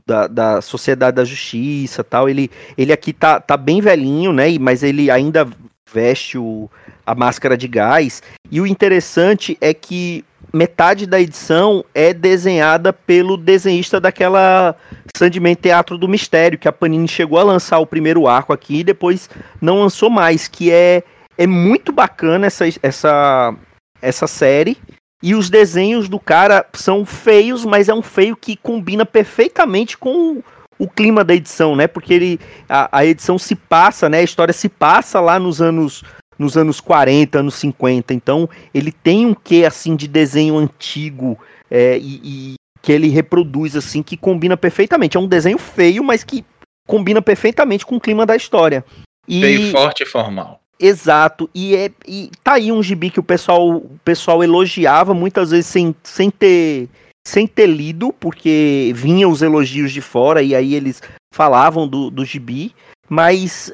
[0.05, 2.27] da, da Sociedade da Justiça tal.
[2.27, 4.57] Ele, ele aqui tá, tá bem velhinho, né?
[4.59, 5.47] Mas ele ainda
[5.91, 6.69] veste o,
[7.05, 8.23] a máscara de gás.
[8.51, 14.75] E o interessante é que metade da edição é desenhada pelo desenhista daquela
[15.17, 18.83] Sandman Teatro do Mistério, que a Panini chegou a lançar o primeiro arco aqui e
[18.83, 21.03] depois não lançou mais, que é,
[21.37, 23.55] é muito bacana essa, essa,
[23.99, 24.77] essa série.
[25.23, 30.43] E os desenhos do cara são feios, mas é um feio que combina perfeitamente com
[30.77, 31.87] o, clima da edição, né?
[31.87, 34.19] Porque ele, a, a edição se passa, né?
[34.19, 36.03] A história se passa lá nos anos
[36.37, 38.13] nos anos 40, anos 50.
[38.13, 41.37] Então, ele tem um quê, assim, de desenho antigo
[41.69, 45.17] é, e, e, que ele reproduz, assim, que combina perfeitamente.
[45.17, 46.45] É um desenho feio, mas que
[46.87, 48.83] combina perfeitamente com o clima da história.
[49.27, 49.41] E...
[49.41, 50.59] Feio, forte e formal.
[50.79, 55.51] Exato, e, é, e tá aí um gibi que o pessoal, o pessoal elogiava, muitas
[55.51, 56.89] vezes sem, sem, ter,
[57.25, 61.01] sem ter lido, porque vinham os elogios de fora e aí eles
[61.33, 62.75] falavam do, do gibi,
[63.07, 63.71] mas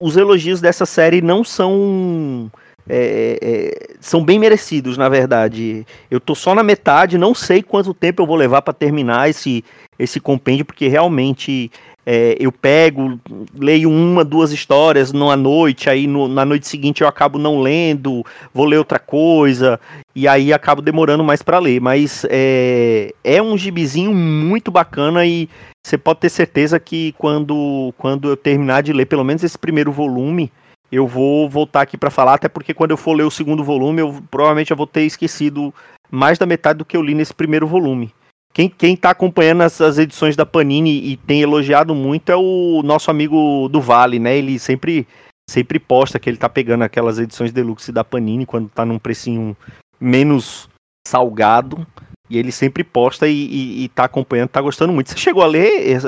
[0.00, 2.50] os elogios dessa série não são.
[2.86, 5.86] É, é, são bem merecidos, na verdade.
[6.10, 9.64] Eu tô só na metade, não sei quanto tempo eu vou levar para terminar esse,
[9.98, 11.70] esse compêndio, porque realmente
[12.06, 13.18] é, eu pego,
[13.54, 18.24] leio uma, duas histórias numa noite, aí no, na noite seguinte eu acabo não lendo,
[18.52, 19.80] vou ler outra coisa,
[20.14, 21.80] e aí acabo demorando mais para ler.
[21.80, 25.48] Mas é, é um gibizinho muito bacana e
[25.84, 29.90] você pode ter certeza que quando, quando eu terminar de ler pelo menos esse primeiro
[29.90, 30.52] volume,
[30.92, 34.00] eu vou voltar aqui para falar, até porque quando eu for ler o segundo volume,
[34.00, 35.74] eu provavelmente eu vou ter esquecido
[36.10, 38.12] mais da metade do que eu li nesse primeiro volume.
[38.54, 42.82] Quem, quem tá acompanhando as, as edições da Panini e tem elogiado muito é o
[42.84, 44.38] nosso amigo do Vale, né?
[44.38, 45.06] Ele sempre
[45.50, 49.56] sempre posta que ele tá pegando aquelas edições deluxe da Panini quando tá num precinho
[50.00, 50.68] menos
[51.06, 51.84] salgado.
[52.30, 55.10] E ele sempre posta e, e, e tá acompanhando, tá gostando muito.
[55.10, 56.00] Você chegou a ler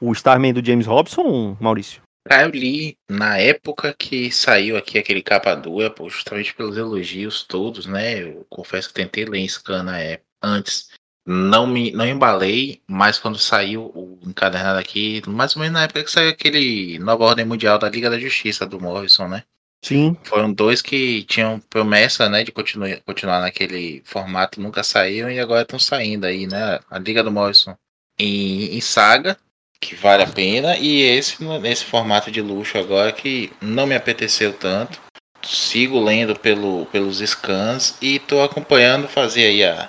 [0.00, 2.00] o Starman do James Robson, Maurício?
[2.28, 7.86] Ah, eu li na época que saiu aqui aquele capa dura, justamente pelos elogios todos,
[7.86, 8.22] né?
[8.22, 10.88] Eu confesso que tentei ler em scan na época, antes.
[11.26, 16.04] Não me não embalei, mas quando saiu o encadernado aqui, mais ou menos na época
[16.04, 19.42] que saiu aquele Nova Ordem Mundial da Liga da Justiça do Morrison, né?
[19.82, 20.16] Sim.
[20.24, 25.62] Foram dois que tinham promessa, né, de continuar, continuar naquele formato, nunca saíram e agora
[25.62, 26.78] estão saindo aí, né?
[26.90, 27.76] A Liga do Morrison
[28.18, 29.36] em, em saga,
[29.80, 34.52] que vale a pena, e esse nesse formato de luxo agora que não me apeteceu
[34.52, 35.00] tanto.
[35.42, 39.88] Sigo lendo pelo, pelos scans e estou acompanhando fazer aí a,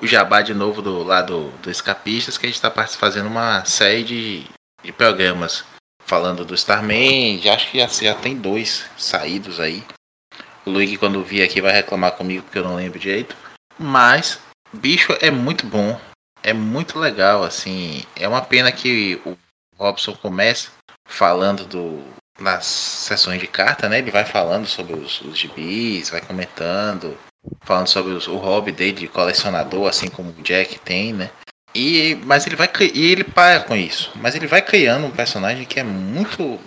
[0.00, 4.04] o jabá de novo do lado do Escapistas, que a gente está fazendo uma série
[4.04, 4.46] de,
[4.82, 5.64] de programas
[6.04, 9.84] falando do Starman, já acho que já, já tem dois saídos aí.
[10.66, 13.36] O Luigi, quando vir aqui, vai reclamar comigo porque eu não lembro direito.
[13.78, 14.40] Mas,
[14.72, 15.98] bicho, é muito bom.
[16.42, 18.02] É muito legal, assim.
[18.16, 19.36] É uma pena que o
[19.78, 20.70] Robson começa
[21.06, 22.02] falando do,
[22.38, 23.98] nas sessões de carta, né?
[23.98, 27.16] Ele vai falando sobre os, os gibis, vai comentando,
[27.60, 31.30] falando sobre os, o hobby dele de colecionador, assim como o Jack tem, né?
[31.74, 34.10] E, mas ele vai e ele para com isso.
[34.16, 36.58] Mas ele vai criando um personagem que é muito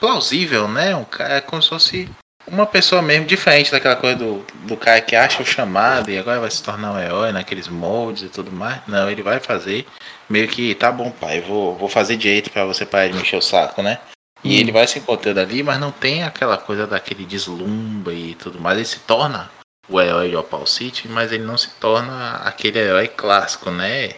[0.00, 0.94] plausível, né?
[0.96, 2.08] Um cara é como se fosse
[2.46, 6.40] uma pessoa mesmo diferente daquela coisa do, do cara que acha o chamado e agora
[6.40, 8.80] vai se tornar um herói naqueles moldes e tudo mais.
[8.88, 9.86] Não, ele vai fazer
[10.28, 13.42] meio que tá bom, pai, vou, vou fazer direito para você parar de mexer o
[13.42, 13.98] saco, né?
[14.42, 14.60] E hum.
[14.60, 18.76] ele vai se encontrando ali, mas não tem aquela coisa daquele deslumbre e tudo mais.
[18.76, 19.48] Ele se torna
[19.92, 24.14] o herói de Opal City, mas ele não se torna aquele herói clássico, né?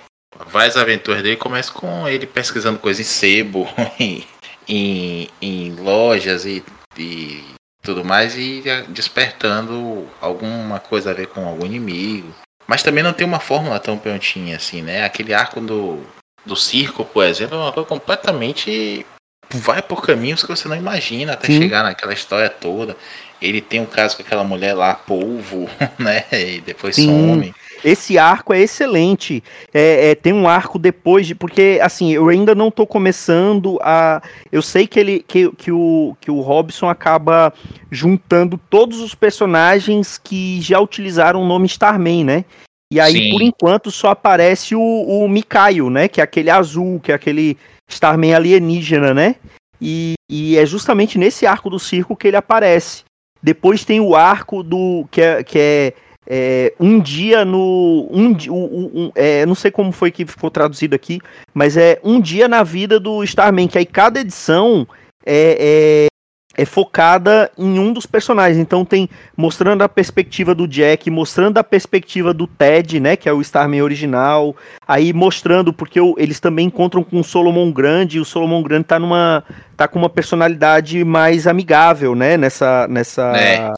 [0.47, 4.27] várias aventuras dele começa com ele pesquisando coisas em sebo, em,
[4.67, 6.65] em, em lojas e,
[6.99, 7.45] e,
[7.83, 12.35] tudo mais, e despertando alguma coisa a ver com algum inimigo.
[12.67, 15.05] Mas também não tem uma fórmula tão prontinha assim, né?
[15.05, 16.03] Aquele arco do,
[16.47, 19.05] do circo, por exemplo, é uma coisa completamente.
[19.51, 21.61] Vai por caminhos que você não imagina até Sim.
[21.61, 22.97] chegar naquela história toda.
[23.45, 26.25] Ele tem um caso com aquela mulher lá, polvo, né?
[26.33, 27.07] E depois Sim.
[27.07, 27.55] some.
[27.85, 29.45] Esse arco é excelente.
[29.73, 31.35] É, é, tem um arco depois de.
[31.35, 34.23] Porque, assim, eu ainda não tô começando a.
[34.51, 35.25] Eu sei que ele.
[35.27, 37.53] Que, que, o, que o Robson acaba
[37.91, 42.45] juntando todos os personagens que já utilizaram o nome Starman, né?
[42.91, 43.31] E aí, Sim.
[43.31, 46.09] por enquanto, só aparece o, o Mikaio, né?
[46.09, 49.37] Que é aquele azul, que é aquele Starman alienígena, né?
[49.81, 53.05] E, e é justamente nesse arco do circo que ele aparece.
[53.45, 55.07] Depois tem o arco do.
[55.11, 55.93] que é, que é
[56.27, 58.09] é, um dia no.
[58.11, 61.21] Um, um, um é, não sei como foi que ficou traduzido aqui,
[61.53, 64.89] mas é um dia na vida do Starman, que aí cada edição
[65.27, 66.07] é,
[66.57, 68.59] é, focada em um dos personagens.
[68.59, 73.17] Então tem mostrando a perspectiva do Jack, mostrando a perspectiva do Ted, né?
[73.17, 74.55] Que é o Starman original.
[74.87, 78.85] Aí mostrando, porque o, eles também encontram com o Solomon Grande, e o Solomon Grande
[78.85, 79.45] tá numa.
[79.77, 82.37] tá com uma personalidade mais amigável, né?
[82.37, 82.87] Nessa.
[82.89, 83.73] nessa é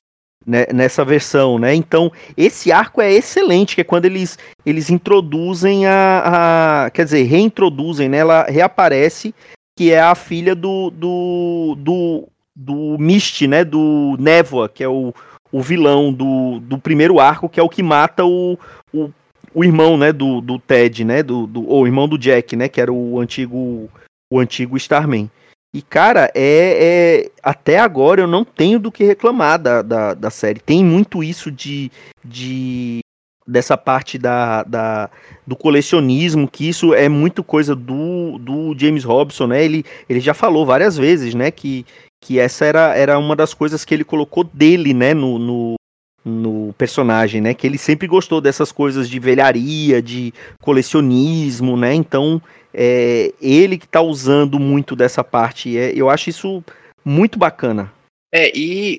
[0.46, 1.74] né, nessa versão, né?
[1.74, 7.24] Então, esse arco é excelente, que é quando eles, eles introduzem a, a, Quer dizer,
[7.24, 8.18] reintroduzem, né?
[8.18, 9.34] Ela reaparece,
[9.76, 10.90] que é a filha do.
[10.90, 11.76] do.
[11.78, 13.62] do, do Mist, né?
[13.64, 15.12] Do Névoa, que é o,
[15.52, 18.58] o vilão do, do primeiro arco, que é o que mata o,
[18.94, 19.10] o,
[19.54, 20.12] o irmão, né?
[20.12, 21.22] Do, do Ted, né?
[21.22, 22.68] Do, do, ou irmão do Jack, né?
[22.68, 23.90] Que era o antigo.
[24.28, 25.30] O antigo Starman.
[25.72, 30.30] E, cara, é, é, até agora eu não tenho do que reclamar da, da, da
[30.30, 30.58] série.
[30.58, 31.92] Tem muito isso de,
[32.24, 33.00] de
[33.46, 35.10] dessa parte da, da,
[35.46, 39.64] do colecionismo, que isso é muito coisa do, do James Robson, né?
[39.64, 41.50] Ele, ele já falou várias vezes, né?
[41.50, 41.86] Que,
[42.26, 45.14] que essa era, era uma das coisas que ele colocou dele, né?
[45.14, 45.74] No, no,
[46.24, 47.54] no personagem, né?
[47.54, 51.94] Que ele sempre gostou dessas coisas de velharia, de colecionismo, né?
[51.94, 52.42] Então
[52.74, 55.78] é ele que está usando muito dessa parte.
[55.78, 56.64] É, eu acho isso
[57.04, 57.92] muito bacana.
[58.34, 58.98] É, e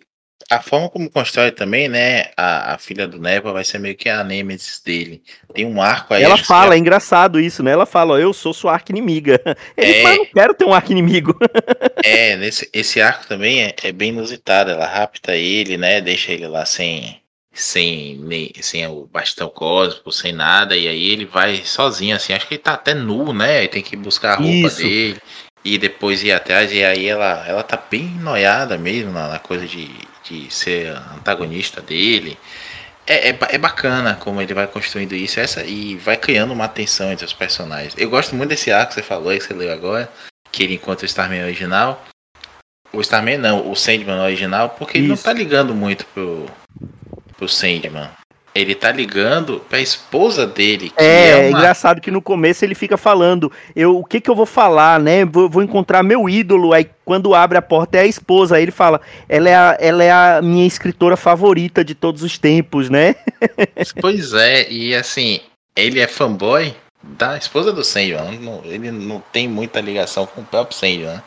[0.49, 2.27] a forma como constrói também, né?
[2.37, 5.21] A, a filha do Neva vai ser meio que a Nemesis dele.
[5.53, 6.23] Tem um arco aí.
[6.23, 7.71] Ela fala, é engraçado isso, né?
[7.71, 9.41] Ela fala, ó, eu sou sua arca inimiga.
[9.75, 10.03] Ele é...
[10.03, 11.37] fala, não quero ter um arco inimigo.
[12.03, 14.71] é, nesse, esse arco também é, é bem inusitado.
[14.71, 15.99] Ela rapta ele, né?
[15.99, 17.19] Deixa ele lá sem
[17.51, 22.53] sem, sem o bastão cósmico, sem nada, e aí ele vai sozinho, assim, acho que
[22.53, 23.59] ele tá até nu, né?
[23.59, 24.77] Ele tem que buscar a roupa Isso.
[24.77, 25.19] dele
[25.65, 29.65] e depois ir atrás, e aí ela, ela tá bem noiada mesmo na, na coisa
[29.65, 29.89] de,
[30.29, 32.37] de ser antagonista dele.
[33.05, 37.11] É, é, é, bacana como ele vai construindo isso essa, e vai criando uma tensão
[37.11, 37.93] entre os personagens.
[37.97, 40.11] Eu gosto muito desse arco que você falou, que você leu agora,
[40.51, 42.05] que ele encontra o Starman original.
[42.91, 45.05] O Starman não, o Sandman original, porque Isso.
[45.05, 46.47] ele não tá ligando muito pro,
[47.37, 48.09] pro Sandman.
[48.57, 50.91] Ele tá ligando pra esposa dele.
[50.97, 51.59] é, é uma...
[51.59, 55.25] engraçado que no começo ele fica falando, eu, o que que eu vou falar, né?
[55.25, 56.73] Vou, vou, encontrar meu ídolo.
[56.73, 58.55] Aí quando abre a porta é a esposa.
[58.55, 58.99] Aí ele fala,
[59.29, 63.15] ela é a, ela é a minha escritora favorita de todos os tempos, né?
[64.01, 65.39] pois é, e assim,
[65.75, 68.61] ele é fanboy da esposa do Sandman.
[68.65, 71.05] Ele não tem muita ligação com o próprio Sandman.
[71.07, 71.23] Né?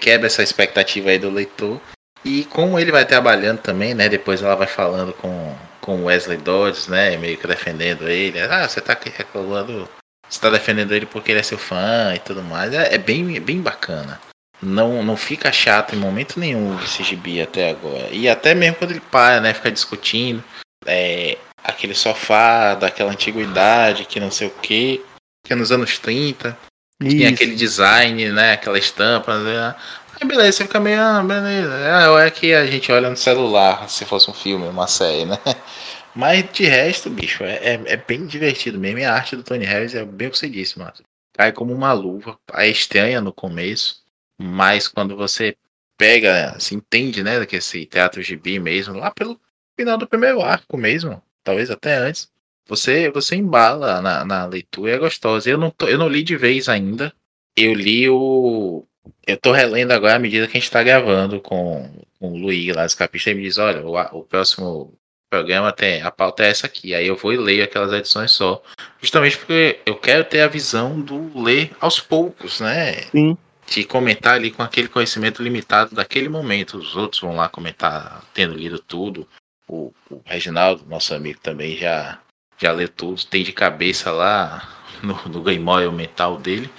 [0.00, 1.80] Quebra essa expectativa aí do leitor.
[2.24, 4.08] E como ele vai trabalhando também, né?
[4.08, 7.16] Depois ela vai falando com com Wesley Dodds, né?
[7.18, 8.40] Meio que defendendo ele.
[8.40, 9.86] Ah, você tá reclamando.
[10.26, 12.72] Você tá defendendo ele porque ele é seu fã e tudo mais.
[12.72, 14.18] É, é bem, bem bacana.
[14.62, 18.08] Não, não fica chato em momento nenhum esse gibi até agora.
[18.12, 19.52] E até mesmo quando ele para, né?
[19.52, 20.42] Fica discutindo.
[20.86, 25.04] É, aquele sofá daquela antiguidade que não sei o que.
[25.44, 26.56] Que é nos anos 30.
[27.02, 27.16] Isso.
[27.16, 28.52] Tinha aquele design, né?
[28.52, 29.36] Aquela estampa.
[29.36, 29.74] Né?
[30.22, 31.74] Aí beleza, você fica meio, ah, beleza.
[31.74, 35.36] É, é que a gente olha no celular, se fosse um filme, uma série, né?
[36.14, 39.00] Mas de resto, bicho, é, é, é bem divertido mesmo.
[39.00, 40.92] E a arte do Tony Harris é bem o que você disse, mano.
[41.32, 42.38] Cai como uma luva.
[42.54, 43.96] É estranha no começo,
[44.40, 45.56] mas quando você
[45.98, 49.40] pega, se entende, né, que esse teatro gibi mesmo, lá pelo
[49.76, 52.30] final do primeiro arco mesmo, talvez até antes,
[52.68, 55.50] você você embala na, na leitura é gostosa.
[55.50, 57.12] Eu não, tô, eu não li de vez ainda.
[57.56, 58.86] Eu li o
[59.26, 62.74] eu tô relendo agora à medida que a gente tá gravando com, com o Luiz
[62.74, 64.94] lá dos capistas e me diz, olha, o, o próximo
[65.30, 66.94] programa tem, a pauta é essa aqui.
[66.94, 68.62] Aí eu vou e leio aquelas edições só.
[69.00, 73.04] Justamente porque eu quero ter a visão do ler aos poucos, né?
[73.10, 73.36] Sim.
[73.66, 76.76] De comentar ali com aquele conhecimento limitado daquele momento.
[76.76, 79.26] Os outros vão lá comentar tendo lido tudo.
[79.66, 82.20] O, o Reginaldo, nosso amigo, também já,
[82.58, 84.68] já leu tudo, tem de cabeça lá
[85.02, 86.70] no, no Game mental dele.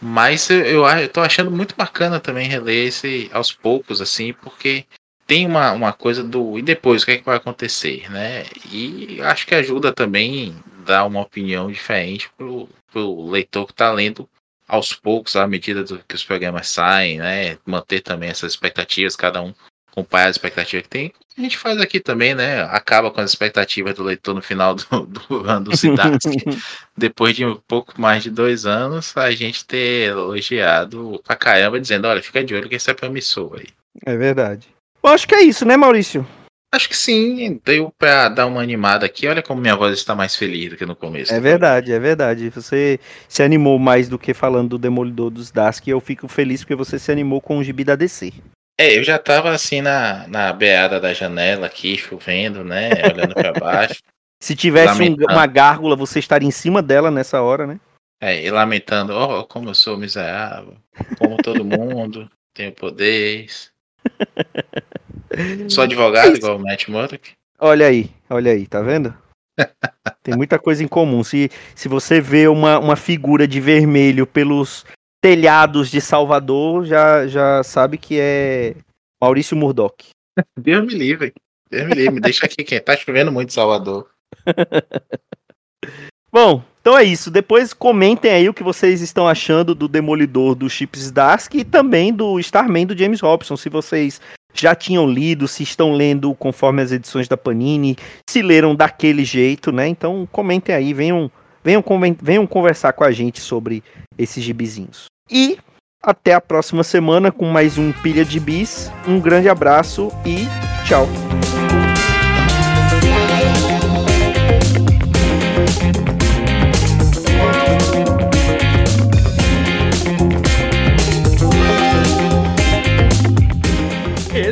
[0.00, 4.86] Mas eu, eu, tô achando muito bacana também reler esse aos poucos, assim, porque
[5.26, 8.44] tem uma, uma coisa do e depois o que, é que vai acontecer, né?
[8.72, 14.28] E acho que ajuda também dar uma opinião diferente pro, pro leitor que está lendo
[14.66, 17.58] aos poucos, à medida do que os programas saem, né?
[17.66, 19.52] Manter também essas expectativas, cada um
[19.90, 21.12] acompanhar as expectativas que tem.
[21.36, 22.62] A gente faz aqui também, né?
[22.64, 26.20] Acaba com as expectativas do leitor no final do, do ano do Sidask.
[26.96, 32.06] Depois de um pouco mais de dois anos, a gente ter elogiado pra caramba, dizendo,
[32.06, 33.68] olha, fica de olho que esse é promissor aí.
[34.04, 34.68] É verdade.
[35.02, 36.26] Eu acho que é isso, né, Maurício?
[36.72, 39.26] Acho que sim, deu pra dar uma animada aqui.
[39.26, 41.32] Olha como minha voz está mais feliz do que no começo.
[41.34, 42.48] É verdade, é verdade.
[42.50, 45.84] Você se animou mais do que falando do Demolidor dos Dask.
[45.86, 48.32] E eu fico feliz porque você se animou com o gibi da DC.
[48.80, 52.88] É, eu já tava assim na, na beada da janela aqui, chovendo, né?
[53.12, 54.00] Olhando para baixo.
[54.42, 57.78] Se tivesse um, uma gárgula, você estaria em cima dela nessa hora, né?
[58.22, 60.78] É, e lamentando, oh, como eu sou miserável,
[61.18, 63.70] como todo mundo, tenho poderes.
[65.68, 67.32] sou advogado, igual o Matt Murdock.
[67.58, 69.14] Olha aí, olha aí, tá vendo?
[70.24, 71.22] Tem muita coisa em comum.
[71.22, 74.86] Se, se você vê uma, uma figura de vermelho pelos
[75.20, 78.74] telhados de Salvador, já, já sabe que é
[79.20, 80.08] Maurício Murdock.
[80.58, 81.32] Deus me livre.
[81.70, 82.14] Deus me livre.
[82.14, 84.08] Me deixa aqui, quem tá chovendo muito em Salvador.
[86.32, 87.30] Bom, então é isso.
[87.30, 92.12] Depois comentem aí o que vocês estão achando do Demolidor do Chips Dask e também
[92.12, 93.56] do Starman do James Robson.
[93.56, 94.20] Se vocês
[94.54, 97.96] já tinham lido, se estão lendo conforme as edições da Panini,
[98.28, 99.88] se leram daquele jeito, né?
[99.88, 101.30] Então comentem aí, venham,
[101.62, 101.84] venham,
[102.20, 103.82] venham conversar com a gente sobre
[104.16, 105.09] esses gibizinhos.
[105.30, 105.58] E
[106.02, 108.90] até a próxima semana com mais um Pilha de Bis.
[109.06, 110.46] Um grande abraço e
[110.86, 111.06] tchau.